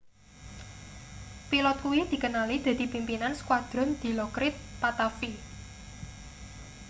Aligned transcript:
pilot 1.49 1.77
kuwi 1.83 1.99
dikenali 2.11 2.55
dadi 2.65 2.85
pimpinan 2.93 3.33
skuadron 3.39 3.89
dilokrit 4.03 4.55
pattavee 4.81 5.35